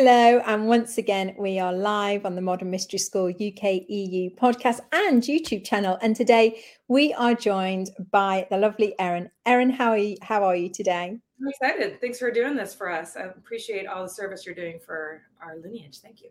[0.00, 4.78] Hello, and once again, we are live on the Modern Mystery School UK EU podcast
[4.92, 5.98] and YouTube channel.
[6.00, 9.28] And today we are joined by the lovely Erin.
[9.44, 11.18] Erin, how are you, how are you today?
[11.40, 12.00] I'm excited.
[12.00, 13.16] Thanks for doing this for us.
[13.16, 15.98] I appreciate all the service you're doing for our lineage.
[15.98, 16.28] Thank you.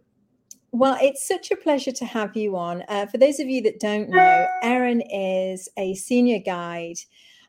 [0.72, 2.86] Well, it's such a pleasure to have you on.
[2.88, 7.00] Uh, for those of you that don't know, Erin is a senior guide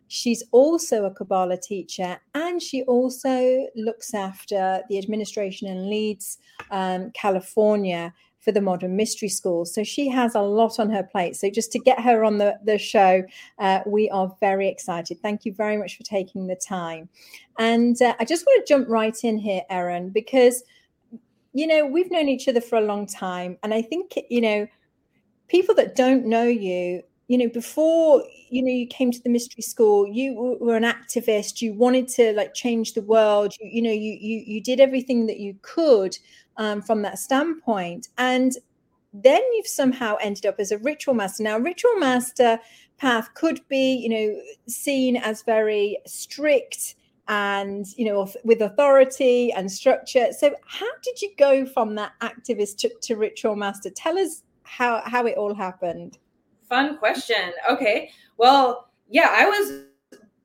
[0.08, 6.38] She's also a Kabbalah teacher and she also looks after the administration and leads
[6.70, 9.66] um, California for the Modern Mystery School.
[9.66, 11.36] So she has a lot on her plate.
[11.36, 13.22] So just to get her on the, the show,
[13.58, 15.20] uh, we are very excited.
[15.20, 17.10] Thank you very much for taking the time.
[17.58, 20.62] And uh, I just want to jump right in here, Erin, because,
[21.52, 23.58] you know, we've known each other for a long time.
[23.62, 24.66] And I think, you know,
[25.48, 29.62] people that don't know you you know before you know you came to the mystery
[29.62, 33.92] school you were an activist you wanted to like change the world you, you know
[33.92, 36.16] you, you you did everything that you could
[36.58, 38.08] um, from that standpoint.
[38.18, 38.52] And
[39.14, 41.42] then you've somehow ended up as a ritual master.
[41.42, 42.58] Now ritual master
[42.98, 46.96] path could be you know seen as very strict
[47.28, 50.28] and you know with authority and structure.
[50.36, 53.90] So how did you go from that activist to, to ritual master?
[53.90, 56.18] Tell us how how it all happened
[56.68, 57.52] fun question.
[57.70, 58.10] Okay.
[58.36, 59.84] Well, yeah, I was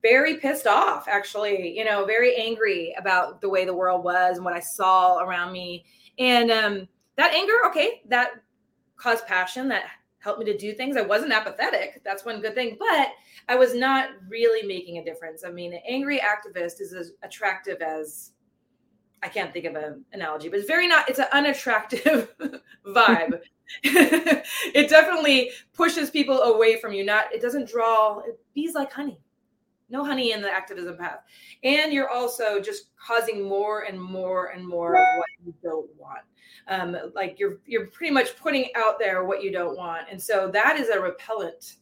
[0.02, 4.44] very pissed off, actually, you know, very angry about the way the world was and
[4.44, 5.84] what I saw around me.
[6.18, 8.32] And um, that anger, okay, that
[8.96, 9.84] caused passion, that
[10.18, 10.96] helped me to do things.
[10.96, 12.02] I wasn't apathetic.
[12.04, 13.12] That's one good thing, but
[13.48, 15.44] I was not really making a difference.
[15.44, 18.32] I mean, an angry activist is as attractive as
[19.22, 22.34] I can't think of an analogy, but it's very not, it's an unattractive
[22.86, 23.40] vibe.
[23.82, 27.04] it definitely pushes people away from you.
[27.04, 29.18] Not, it doesn't draw it bees like honey.
[29.90, 31.20] No honey in the activism path.
[31.62, 36.20] And you're also just causing more and more and more of what you don't want.
[36.68, 40.06] Um, like you're you're pretty much putting out there what you don't want.
[40.10, 41.76] And so that is a repellent.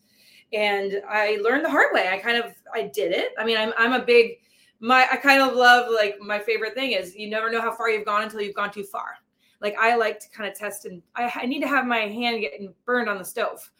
[0.53, 2.09] And I learned the hard way.
[2.09, 3.33] I kind of I did it.
[3.39, 4.39] I mean, I'm I'm a big
[4.81, 7.89] my I kind of love like my favorite thing is you never know how far
[7.89, 9.15] you've gone until you've gone too far.
[9.63, 12.41] Like I like to kind of test and I, I need to have my hand
[12.41, 13.71] getting burned on the stove.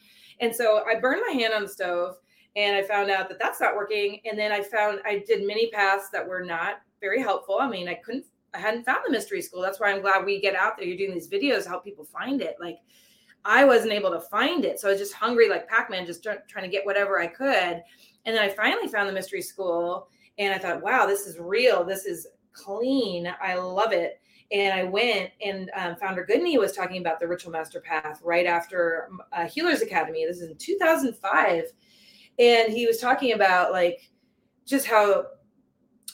[0.41, 2.17] And so I burned my hand on the stove
[2.57, 4.21] and I found out that that's not working.
[4.25, 7.59] And then I found I did many paths that were not very helpful.
[7.61, 9.63] I mean, I couldn't, I hadn't found the mystery school.
[9.63, 10.87] That's why I'm glad we get out there.
[10.87, 12.57] You're doing these videos, help people find it.
[12.61, 12.79] Like
[13.45, 14.79] I wasn't able to find it.
[14.79, 17.83] So I was just hungry, like Pac Man, just trying to get whatever I could.
[18.25, 21.85] And then I finally found the mystery school and I thought, wow, this is real.
[21.85, 23.33] This is clean.
[23.41, 24.21] I love it.
[24.51, 28.47] And I went and um, Founder Gudni was talking about the Ritual Master Path right
[28.47, 30.27] after uh, Healers Academy.
[30.27, 31.65] This is in 2005.
[32.39, 34.11] And he was talking about like
[34.67, 35.27] just how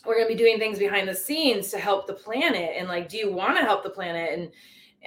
[0.07, 2.73] we're going to be doing things behind the scenes to help the planet.
[2.77, 4.31] And like, do you want to help the planet?
[4.33, 4.51] And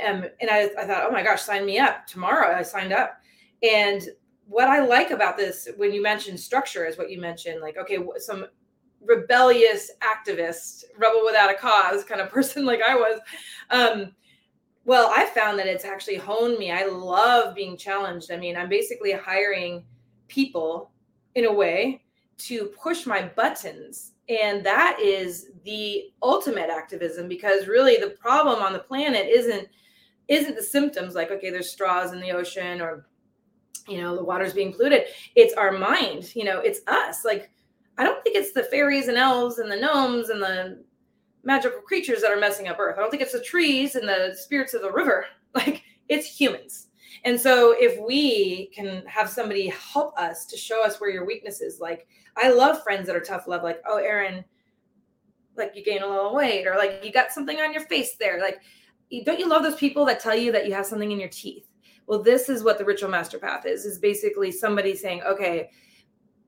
[0.08, 2.56] um, and I, I thought, oh my gosh, sign me up tomorrow.
[2.56, 3.20] I signed up.
[3.62, 4.02] And
[4.48, 7.62] what I like about this, when you mentioned structure, is what you mentioned.
[7.62, 8.46] Like, okay, some
[9.04, 13.20] rebellious activist, rebel without a cause kind of person like I was.
[13.70, 14.16] Um,
[14.84, 16.72] well, I found that it's actually honed me.
[16.72, 18.32] I love being challenged.
[18.32, 19.84] I mean, I'm basically hiring
[20.28, 20.92] people
[21.36, 22.04] in a way
[22.40, 24.14] to push my buttons.
[24.30, 29.68] And that is the ultimate activism because really the problem on the planet isn't
[30.28, 33.06] isn't the symptoms like okay there's straws in the ocean or
[33.88, 35.04] you know the water's being polluted
[35.36, 37.52] it's our mind you know it's us like
[37.98, 40.84] I don't think it's the fairies and elves and the gnomes and the
[41.44, 42.98] magical creatures that are messing up Earth.
[42.98, 45.26] I don't think it's the trees and the spirits of the river.
[45.54, 46.88] Like it's humans.
[47.26, 51.60] And so if we can have somebody help us to show us where your weakness
[51.60, 52.08] is, like
[52.38, 54.46] I love friends that are tough love, like, oh, Erin,
[55.58, 58.40] like you gain a little weight, or like you got something on your face there.
[58.40, 58.62] Like,
[59.26, 61.68] don't you love those people that tell you that you have something in your teeth?
[62.08, 65.70] Well, this is what the ritual master path is, is basically somebody saying, okay,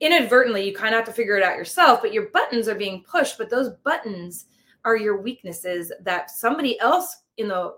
[0.03, 3.03] inadvertently you kind of have to figure it out yourself but your buttons are being
[3.03, 4.45] pushed but those buttons
[4.85, 7.73] are your weaknesses that somebody else in the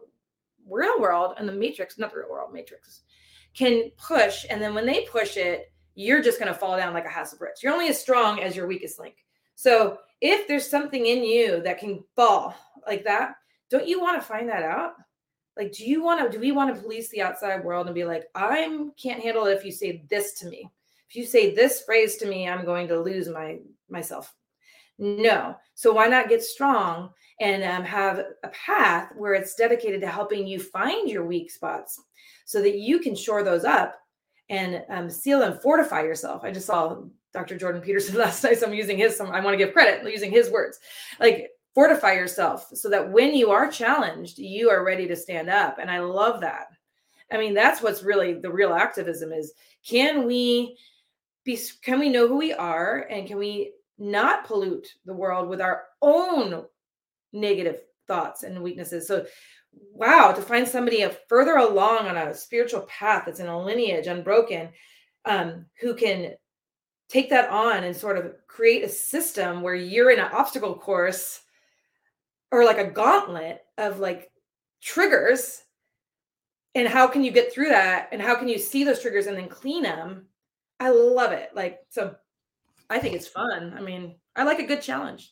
[0.68, 3.02] real world and the matrix not the real world matrix
[3.54, 7.06] can push and then when they push it you're just going to fall down like
[7.06, 7.64] a house of bricks.
[7.64, 9.16] You're only as strong as your weakest link.
[9.56, 12.54] So if there's something in you that can fall
[12.86, 13.36] like that
[13.70, 14.94] don't you want to find that out?
[15.58, 18.04] Like do you want to do we want to police the outside world and be
[18.04, 20.70] like i'm can't handle it if you say this to me
[21.10, 23.58] if you say this phrase to me i'm going to lose my
[23.90, 24.34] myself
[24.98, 27.10] no so why not get strong
[27.42, 32.02] and um, have a path where it's dedicated to helping you find your weak spots
[32.46, 33.96] so that you can shore those up
[34.50, 36.98] and um, seal and fortify yourself i just saw
[37.34, 40.10] dr jordan peterson last night so i'm using his some i want to give credit
[40.10, 40.80] using his words
[41.20, 45.78] like fortify yourself so that when you are challenged, you are ready to stand up.
[45.78, 46.68] And I love that.
[47.32, 49.54] I mean, that's what's really the real activism is
[49.86, 50.78] can we
[51.46, 55.62] be can we know who we are and can we not pollute the world with
[55.62, 56.66] our own
[57.32, 57.78] negative
[58.08, 59.08] thoughts and weaknesses?
[59.08, 59.26] So
[59.94, 64.70] wow, to find somebody further along on a spiritual path that's in a lineage unbroken,
[65.26, 66.34] um, who can
[67.10, 71.42] take that on and sort of create a system where you're in an obstacle course
[72.52, 74.32] or like a gauntlet of like
[74.82, 75.62] triggers
[76.74, 79.38] and how can you get through that and how can you see those triggers and
[79.38, 80.26] then clean them
[80.80, 82.16] i love it like so
[82.90, 85.32] i think it's fun i mean i like a good challenge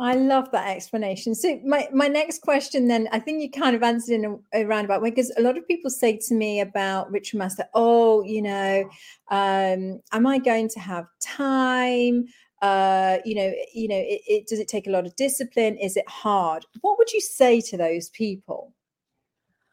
[0.00, 1.34] I love that explanation.
[1.34, 4.64] So my, my next question then, I think you kind of answered in a, a
[4.64, 8.40] roundabout way because a lot of people say to me about Ritual Master, oh, you
[8.40, 8.88] know,
[9.30, 12.26] um, am I going to have time?
[12.62, 15.76] uh, you know, you know, it, it, does it take a lot of discipline?
[15.78, 16.64] Is it hard?
[16.80, 18.72] What would you say to those people?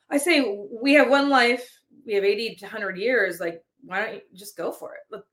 [0.10, 1.70] I say we have one life,
[2.06, 3.40] we have 80 to 100 years.
[3.40, 5.02] Like, why don't you just go for it?
[5.12, 5.26] Look,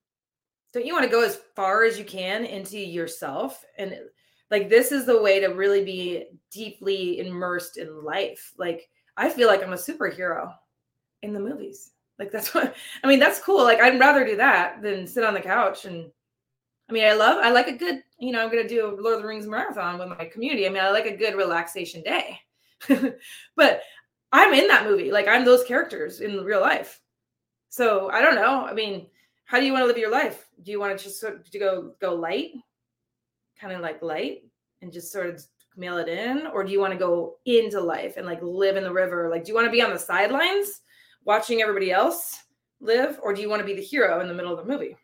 [0.72, 3.64] don't you want to go as far as you can into yourself?
[3.78, 3.96] And uh,
[4.50, 8.52] like, this is the way to really be deeply immersed in life.
[8.58, 10.52] Like, I feel like I'm a superhero
[11.22, 11.92] in the movies.
[12.18, 13.18] Like, that's what I mean.
[13.18, 13.64] That's cool.
[13.64, 16.10] Like, I'd rather do that than sit on the couch and
[16.88, 18.94] I mean, I love, I like a good, you know, I'm going to do a
[19.02, 20.66] Lord of the Rings marathon with my community.
[20.66, 22.38] I mean, I like a good relaxation day.
[23.56, 23.82] but
[24.32, 25.10] I'm in that movie.
[25.10, 27.00] Like, I'm those characters in real life.
[27.76, 28.64] So I don't know.
[28.64, 29.06] I mean,
[29.44, 30.48] how do you want to live your life?
[30.62, 32.52] Do you want to just sort of to go go light,
[33.60, 34.44] kind of like light,
[34.80, 35.44] and just sort of
[35.76, 38.82] mail it in, or do you want to go into life and like live in
[38.82, 39.28] the river?
[39.30, 40.80] Like, do you want to be on the sidelines
[41.26, 42.44] watching everybody else
[42.80, 44.96] live, or do you want to be the hero in the middle of the movie?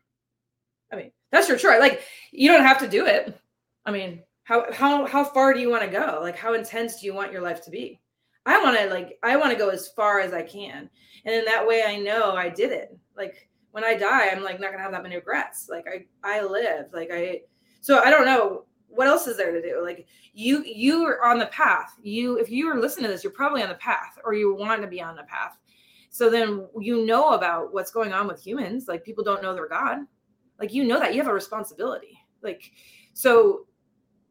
[0.90, 1.78] I mean, that's your choice.
[1.78, 3.38] Like you don't have to do it.
[3.84, 6.20] I mean, how how how far do you want to go?
[6.22, 8.00] Like how intense do you want your life to be?
[8.46, 10.88] I want to like I want to go as far as I can.
[11.24, 12.96] And in that way I know I did it.
[13.16, 15.68] Like when I die, I'm like not to have that many regrets.
[15.68, 16.92] Like I I lived.
[16.92, 17.42] Like I
[17.80, 19.82] so I don't know what else is there to do?
[19.82, 21.94] Like you you are on the path.
[22.02, 24.82] You if you are listening to this, you're probably on the path or you want
[24.82, 25.56] to be on the path.
[26.10, 28.86] So then you know about what's going on with humans.
[28.88, 30.00] Like people don't know their God
[30.62, 32.70] like you know that you have a responsibility like
[33.12, 33.66] so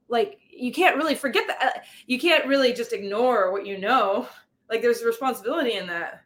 [0.08, 4.28] like you can't really forget that uh, you can't really just ignore what you know.
[4.70, 6.22] Like there's a responsibility in that.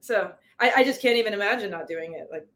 [0.00, 0.32] So
[0.62, 2.46] i, I just can't even imagine not doing it like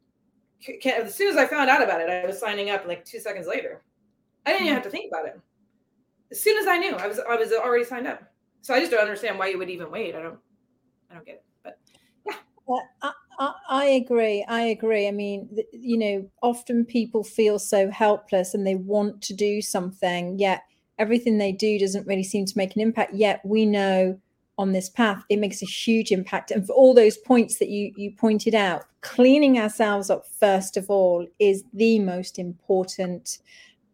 [0.81, 3.19] can't, as soon as i found out about it i was signing up like two
[3.19, 3.83] seconds later.
[4.45, 5.39] I didn't even have to think about it.
[6.31, 8.21] As soon as i knew i was i was already signed up.
[8.61, 10.15] So i just don't understand why you would even wait.
[10.15, 10.39] I don't
[11.11, 11.79] i don't get it but
[12.25, 12.35] yeah.
[12.65, 14.43] Well, I, I, agree.
[14.47, 15.07] I agree.
[15.07, 20.39] I mean, you know, often people feel so helpless and they want to do something,
[20.39, 20.63] yet
[20.99, 23.13] everything they do doesn't really seem to make an impact.
[23.13, 24.19] Yet we know
[24.57, 26.51] on this path it makes a huge impact.
[26.51, 30.89] And for all those points that you you pointed out, cleaning ourselves up first of
[30.89, 33.39] all is the most important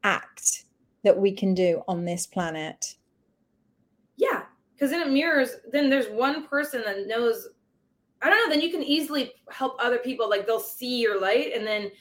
[0.04, 0.66] act
[1.04, 2.96] that we can do on this planet.
[4.16, 4.44] Yeah,
[4.74, 5.58] because then it mirrors.
[5.72, 7.50] Then there's one person that knows
[8.22, 10.30] I don't know, then you can easily help other people.
[10.30, 11.92] Like they'll see your light and then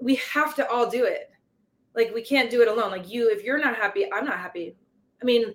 [0.00, 1.30] we have to all do it.
[1.94, 2.90] Like we can't do it alone.
[2.90, 4.76] Like you, if you're not happy, I'm not happy.
[5.20, 5.54] I mean,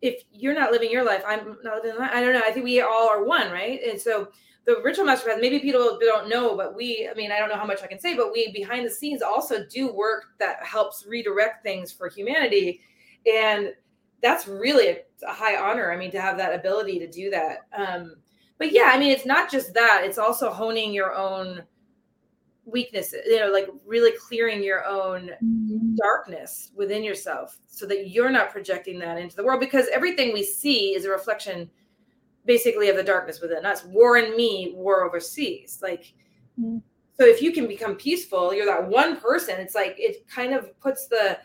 [0.00, 2.42] if you're not living your life, I'm not living I don't know.
[2.44, 3.80] I think we all are one, right?
[3.88, 4.28] And so
[4.64, 7.56] the ritual master path, maybe people don't know, but we, I mean, I don't know
[7.56, 11.06] how much I can say, but we behind the scenes also do work that helps
[11.06, 12.80] redirect things for humanity.
[13.26, 13.72] And
[14.22, 15.92] that's really a, a high honor.
[15.92, 17.66] I mean, to have that ability to do that.
[17.76, 18.16] Um,
[18.58, 21.62] but yeah, I mean, it's not just that; it's also honing your own
[22.70, 23.22] weaknesses.
[23.26, 25.94] You know, like really clearing your own mm-hmm.
[25.96, 29.60] darkness within yourself, so that you're not projecting that into the world.
[29.60, 31.70] Because everything we see is a reflection,
[32.44, 33.84] basically, of the darkness within us.
[33.84, 35.80] War in me, war overseas.
[35.82, 36.14] Like,
[36.58, 36.78] mm-hmm.
[37.18, 39.58] so if you can become peaceful, you're that one person.
[39.58, 41.38] It's like it kind of puts the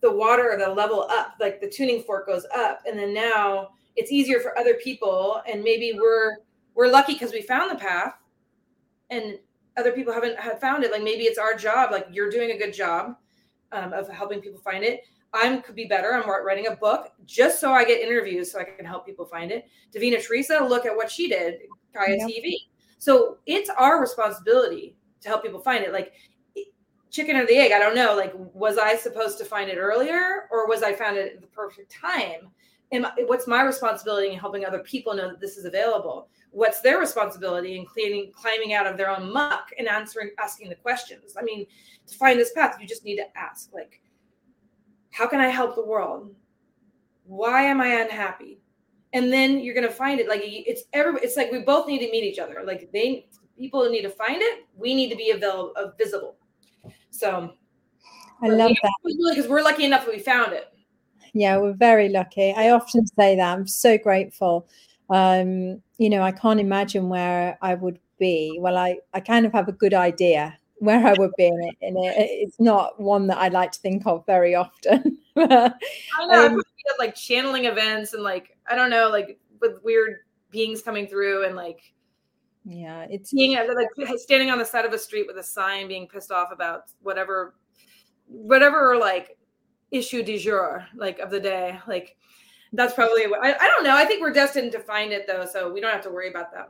[0.00, 4.10] the water the level up like the tuning fork goes up and then now it's
[4.10, 6.38] easier for other people and maybe we're
[6.74, 8.14] we're lucky because we found the path
[9.10, 9.38] and
[9.80, 12.58] other people haven't have found it like maybe it's our job like you're doing a
[12.58, 13.16] good job
[13.72, 15.00] um, of helping people find it
[15.32, 16.12] I could be better.
[16.12, 19.52] I'm writing a book just so I get interviews so I can help people find
[19.52, 19.66] it.
[19.94, 21.60] Davina Teresa, look at what she did,
[21.94, 22.18] yep.
[22.20, 22.54] TV.
[22.98, 25.92] So it's our responsibility to help people find it.
[25.92, 26.12] Like
[27.10, 28.16] chicken or the egg, I don't know.
[28.16, 31.46] Like, was I supposed to find it earlier or was I found it at the
[31.48, 32.50] perfect time?
[32.92, 36.28] And what's my responsibility in helping other people know that this is available?
[36.50, 40.74] What's their responsibility in cleaning, climbing out of their own muck and answering, asking the
[40.74, 41.36] questions?
[41.38, 41.66] I mean,
[42.08, 44.02] to find this path, you just need to ask, like,
[45.10, 46.34] how can I help the world?
[47.24, 48.60] Why am I unhappy?
[49.12, 50.28] And then you're gonna find it.
[50.28, 51.20] Like it's every.
[51.20, 52.62] It's like we both need to meet each other.
[52.64, 53.26] Like they
[53.58, 54.66] people need to find it.
[54.76, 56.36] We need to be available, uh, visible.
[57.10, 57.52] So
[58.42, 60.72] I love that because we're lucky enough that we found it.
[61.32, 62.52] Yeah, we're very lucky.
[62.52, 63.56] I often say that.
[63.56, 64.66] I'm so grateful.
[65.08, 68.58] Um, you know, I can't imagine where I would be.
[68.60, 71.76] Well, I, I kind of have a good idea where I would be in it.
[71.82, 75.18] And it, it's not one that I like to think of very often.
[75.36, 75.72] I
[76.26, 76.46] know.
[76.46, 76.62] Um,
[76.98, 80.18] like channeling events and like, I don't know, like with weird
[80.50, 81.92] beings coming through and like,
[82.64, 86.06] yeah, it's being like standing on the side of a street with a sign, being
[86.06, 87.54] pissed off about whatever,
[88.26, 89.36] whatever like
[89.90, 91.78] issue du jour, like of the day.
[91.86, 92.16] Like
[92.72, 93.96] that's probably what I, I don't know.
[93.96, 96.52] I think we're destined to find it though, so we don't have to worry about
[96.52, 96.68] that.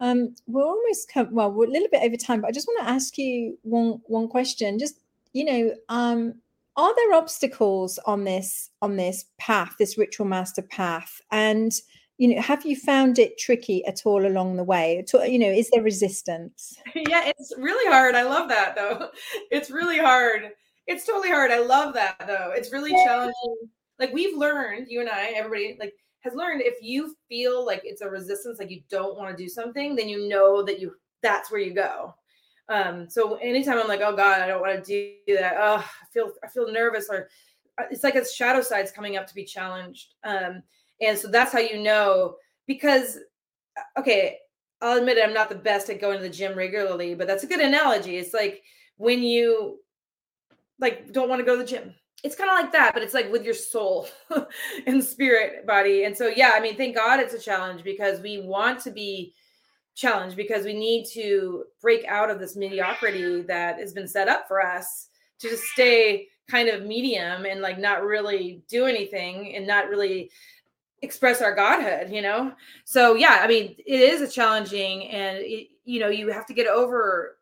[0.00, 2.86] Um, we're almost come, well, we're a little bit over time, but I just want
[2.86, 4.78] to ask you one one question.
[4.78, 5.00] Just
[5.32, 6.34] you know, um,
[6.76, 11.72] are there obstacles on this on this path, this ritual master path, and
[12.18, 15.04] you know, have you found it tricky at all along the way?
[15.12, 16.76] You know, is there resistance?
[16.94, 18.14] Yeah, it's really hard.
[18.14, 19.10] I love that though.
[19.50, 20.50] It's really hard.
[20.88, 21.50] It's totally hard.
[21.50, 22.52] I love that though.
[22.56, 23.56] It's really challenging.
[23.98, 28.00] Like we've learned, you and I, everybody, like has learned if you feel like it's
[28.00, 31.50] a resistance, like you don't want to do something, then you know that you that's
[31.52, 32.14] where you go.
[32.70, 35.56] Um, so anytime I'm like, oh God, I don't want to do that.
[35.58, 37.28] Oh, I feel I feel nervous, or
[37.78, 40.14] uh, it's like a shadow side's coming up to be challenged.
[40.24, 40.62] Um,
[41.02, 43.18] and so that's how you know because
[43.76, 44.38] uh, okay,
[44.80, 47.44] I'll admit it, I'm not the best at going to the gym regularly, but that's
[47.44, 48.16] a good analogy.
[48.16, 48.62] It's like
[48.96, 49.80] when you
[50.80, 51.94] like don't want to go to the gym
[52.24, 54.08] it's kind of like that, but it's like with your soul
[54.86, 56.04] and spirit body.
[56.04, 59.34] And so, yeah, I mean, thank God it's a challenge because we want to be
[59.94, 64.48] challenged because we need to break out of this mediocrity that has been set up
[64.48, 65.08] for us
[65.40, 70.30] to just stay kind of medium and like not really do anything and not really
[71.02, 72.52] express our godhood you know
[72.84, 76.54] so yeah i mean it is a challenging and it, you know you have to
[76.54, 77.37] get over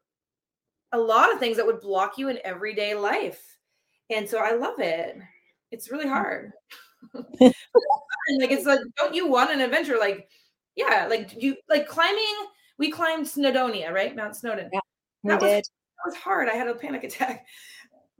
[0.92, 3.56] a lot of things that would block you in everyday life
[4.10, 5.18] and so I love it.
[5.70, 6.10] It's really mm.
[6.10, 6.52] hard.
[7.14, 9.98] like it's like, don't you want an adventure?
[9.98, 10.28] Like,
[10.76, 12.34] yeah, like you like climbing.
[12.78, 14.14] We climbed Snowdonia, right?
[14.14, 14.70] Mount Snowdon.
[14.72, 14.80] Yeah,
[15.22, 15.56] we that did.
[15.56, 16.48] Was, that was hard.
[16.48, 17.46] I had a panic attack,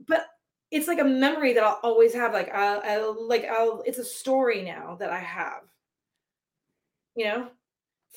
[0.07, 0.25] but
[0.71, 2.33] it's like a memory that I'll always have.
[2.33, 3.83] Like I'll, I'll like I'll.
[3.85, 5.61] It's a story now that I have.
[7.15, 7.47] You know,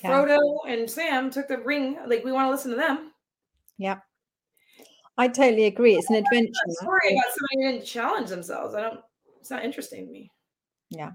[0.03, 0.09] yeah.
[0.09, 1.97] Frodo and Sam took the ring.
[2.05, 3.11] Like we want to listen to them.
[3.77, 3.99] Yeah.
[5.17, 5.95] I totally agree.
[5.95, 6.51] It's an adventure.
[6.81, 8.75] Sorry about somebody who didn't challenge themselves.
[8.75, 8.99] I don't.
[9.39, 10.31] It's not interesting to me.
[10.89, 11.11] Yeah.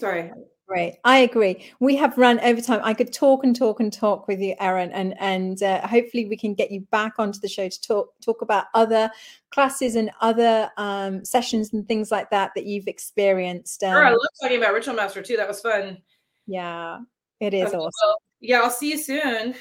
[0.00, 0.30] Sorry.
[0.68, 0.98] Great.
[1.02, 1.72] I agree.
[1.80, 2.80] We have run over time.
[2.84, 6.36] I could talk and talk and talk with you, Erin, and and uh, hopefully we
[6.36, 9.10] can get you back onto the show to talk talk about other
[9.50, 13.82] classes and other um, sessions and things like that that you've experienced.
[13.82, 15.38] Um, sure, I love talking about Ritual Master too.
[15.38, 16.02] That was fun.
[16.46, 16.98] Yeah,
[17.40, 17.90] it is awesome.
[18.02, 19.54] Well, yeah, I'll see you soon.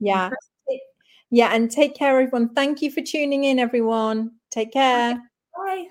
[0.00, 0.30] Yeah.
[1.30, 2.54] Yeah, and take care, everyone.
[2.54, 4.32] Thank you for tuning in, everyone.
[4.50, 5.22] Take care.
[5.56, 5.89] Bye.